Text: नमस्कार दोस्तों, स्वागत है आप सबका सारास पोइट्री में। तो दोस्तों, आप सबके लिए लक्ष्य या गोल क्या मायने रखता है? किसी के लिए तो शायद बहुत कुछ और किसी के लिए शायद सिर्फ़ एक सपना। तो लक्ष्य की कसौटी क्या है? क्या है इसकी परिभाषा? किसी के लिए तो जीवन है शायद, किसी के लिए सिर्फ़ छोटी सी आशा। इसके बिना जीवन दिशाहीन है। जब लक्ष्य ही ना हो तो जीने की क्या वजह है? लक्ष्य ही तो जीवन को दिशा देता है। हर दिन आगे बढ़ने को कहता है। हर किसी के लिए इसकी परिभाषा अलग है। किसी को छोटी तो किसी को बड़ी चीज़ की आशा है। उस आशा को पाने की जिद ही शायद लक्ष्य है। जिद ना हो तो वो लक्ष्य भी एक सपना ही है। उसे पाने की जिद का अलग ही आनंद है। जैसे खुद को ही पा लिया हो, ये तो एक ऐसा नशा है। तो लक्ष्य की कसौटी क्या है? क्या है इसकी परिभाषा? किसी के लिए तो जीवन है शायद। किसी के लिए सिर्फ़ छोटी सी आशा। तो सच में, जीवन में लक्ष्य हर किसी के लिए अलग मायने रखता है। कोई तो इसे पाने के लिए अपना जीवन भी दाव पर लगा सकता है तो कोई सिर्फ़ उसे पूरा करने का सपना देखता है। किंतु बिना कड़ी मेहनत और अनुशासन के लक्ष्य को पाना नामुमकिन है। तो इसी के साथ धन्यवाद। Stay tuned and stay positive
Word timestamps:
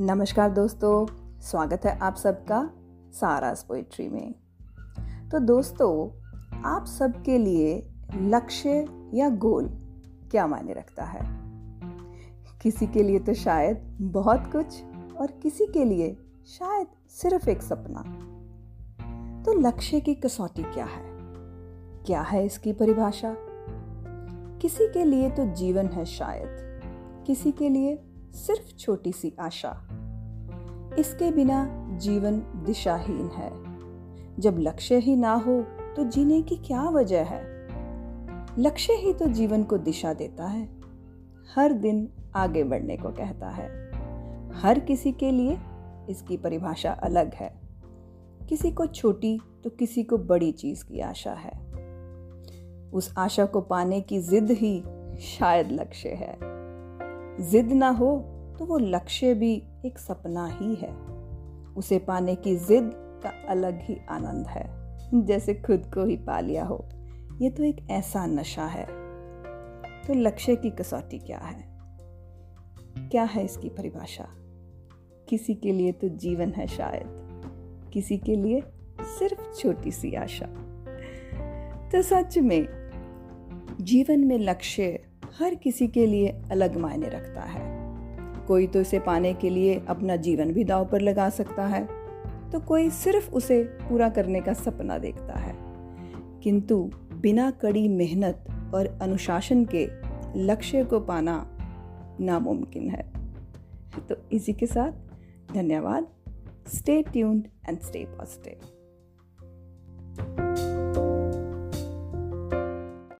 नमस्कार 0.00 0.50
दोस्तों, 0.50 1.06
स्वागत 1.40 1.80
है 1.84 1.98
आप 1.98 2.16
सबका 2.16 2.70
सारास 3.12 3.64
पोइट्री 3.68 4.08
में। 4.08 4.34
तो 5.30 5.38
दोस्तों, 5.38 6.10
आप 6.62 6.86
सबके 6.86 7.38
लिए 7.38 7.90
लक्ष्य 8.14 8.88
या 9.14 9.30
गोल 9.30 9.68
क्या 10.30 10.46
मायने 10.46 10.72
रखता 10.72 11.04
है? 11.04 11.20
किसी 12.62 12.86
के 12.86 13.02
लिए 13.02 13.18
तो 13.18 13.34
शायद 13.34 13.98
बहुत 14.00 14.52
कुछ 14.52 14.84
और 15.16 15.30
किसी 15.42 15.66
के 15.66 15.84
लिए 15.84 16.16
शायद 16.46 16.86
सिर्फ़ 17.08 17.50
एक 17.50 17.62
सपना। 17.62 18.02
तो 19.42 19.52
लक्ष्य 19.52 20.00
की 20.00 20.14
कसौटी 20.14 20.62
क्या 20.62 20.84
है? 20.84 21.04
क्या 22.06 22.22
है 22.22 22.46
इसकी 22.46 22.72
परिभाषा? 22.72 23.36
किसी 24.62 24.92
के 24.92 25.04
लिए 25.04 25.30
तो 25.30 25.46
जीवन 25.46 25.86
है 25.86 26.04
शायद, 26.04 26.80
किसी 27.26 27.52
के 27.52 27.68
लिए 27.68 28.04
सिर्फ़ 28.32 28.76
छोटी 28.76 29.12
सी 29.12 29.34
आशा। 29.40 29.88
इसके 30.98 31.30
बिना 31.30 31.88
जीवन 31.98 32.38
दिशाहीन 32.38 33.26
है। 33.26 33.68
जब 34.38 34.56
लक्ष्य 34.58 34.96
ही 34.96 35.16
ना 35.16 35.34
हो 35.34 35.62
तो 35.96 36.04
जीने 36.04 36.42
की 36.42 36.56
क्या 36.56 36.82
वजह 36.82 37.22
है? 37.24 37.68
लक्ष्य 38.58 38.92
ही 38.92 39.12
तो 39.12 39.26
जीवन 39.26 39.62
को 39.64 39.78
दिशा 39.78 40.14
देता 40.14 40.46
है। 40.46 40.68
हर 41.56 41.72
दिन 41.72 42.08
आगे 42.34 42.64
बढ़ने 42.64 42.96
को 42.96 43.08
कहता 43.08 43.50
है। 43.50 43.68
हर 44.54 44.80
किसी 44.80 45.12
के 45.12 45.30
लिए 45.30 45.58
इसकी 46.10 46.36
परिभाषा 46.36 46.92
अलग 46.92 47.34
है। 47.34 47.60
किसी 48.48 48.70
को 48.70 48.86
छोटी 48.86 49.40
तो 49.64 49.70
किसी 49.70 50.02
को 50.02 50.18
बड़ी 50.18 50.52
चीज़ 50.52 50.84
की 50.84 51.00
आशा 51.00 51.32
है। 51.32 51.68
उस 52.90 53.14
आशा 53.18 53.44
को 53.44 53.60
पाने 53.60 54.00
की 54.00 54.20
जिद 54.20 54.50
ही 54.50 54.84
शायद 55.20 55.72
लक्ष्य 55.72 56.08
है। 56.08 56.57
जिद 57.40 57.72
ना 57.72 57.88
हो 57.88 58.34
तो 58.58 58.66
वो 58.66 58.78
लक्ष्य 58.78 59.34
भी 59.34 59.62
एक 59.86 59.98
सपना 59.98 60.46
ही 60.46 60.74
है। 60.74 60.94
उसे 61.74 61.98
पाने 61.98 62.34
की 62.34 62.56
जिद 62.56 62.90
का 62.94 63.32
अलग 63.48 63.78
ही 63.82 63.96
आनंद 64.10 64.46
है। 64.46 64.78
जैसे 65.24 65.54
खुद 65.54 65.90
को 65.94 66.04
ही 66.04 66.16
पा 66.16 66.40
लिया 66.40 66.64
हो, 66.64 66.88
ये 67.42 67.50
तो 67.50 67.62
एक 67.62 67.86
ऐसा 67.90 68.26
नशा 68.26 68.64
है। 68.64 68.86
तो 70.06 70.14
लक्ष्य 70.14 70.56
की 70.56 70.70
कसौटी 70.70 71.18
क्या 71.18 71.38
है? 71.38 71.78
क्या 73.08 73.22
है 73.22 73.44
इसकी 73.44 73.68
परिभाषा? 73.68 74.28
किसी 75.28 75.54
के 75.54 75.72
लिए 75.72 75.92
तो 75.92 76.08
जीवन 76.08 76.52
है 76.52 76.66
शायद। 76.66 77.04
किसी 77.92 78.18
के 78.18 78.36
लिए 78.36 78.62
सिर्फ़ 79.00 79.54
छोटी 79.54 79.90
सी 79.90 80.14
आशा। 80.14 80.46
तो 81.88 82.02
सच 82.02 82.38
में, 82.38 82.66
जीवन 83.80 84.20
में 84.20 84.38
लक्ष्य 84.38 85.00
हर 85.40 85.54
किसी 85.54 85.88
के 85.88 86.06
लिए 86.06 86.28
अलग 86.50 86.76
मायने 86.76 87.08
रखता 87.08 87.40
है। 87.40 87.66
कोई 88.46 88.66
तो 88.66 88.80
इसे 88.80 88.98
पाने 88.98 89.32
के 89.34 89.50
लिए 89.50 89.82
अपना 89.88 90.16
जीवन 90.16 90.52
भी 90.52 90.64
दाव 90.64 90.86
पर 90.86 91.00
लगा 91.00 91.28
सकता 91.30 91.66
है 91.66 91.88
तो 92.50 92.60
कोई 92.60 92.90
सिर्फ़ 92.90 93.30
उसे 93.30 93.62
पूरा 93.62 94.08
करने 94.08 94.40
का 94.40 94.52
सपना 94.52 94.98
देखता 94.98 95.38
है। 95.38 95.56
किंतु 96.40 96.90
बिना 97.14 97.50
कड़ी 97.50 97.88
मेहनत 97.88 98.46
और 98.74 98.98
अनुशासन 99.02 99.64
के 99.74 99.88
लक्ष्य 100.36 100.84
को 100.84 101.00
पाना 101.00 101.58
नामुमकिन 102.20 102.90
है। 102.90 103.12
तो 104.08 104.16
इसी 104.32 104.52
के 104.52 104.66
साथ 104.66 104.92
धन्यवाद। 105.54 106.06
Stay 106.68 107.02
tuned 107.02 107.46
and 107.68 107.78
stay 107.78 108.04
positive 108.08 108.58